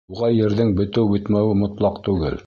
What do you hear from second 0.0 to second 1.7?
Уға ерҙең бөтөү-бөтмәүе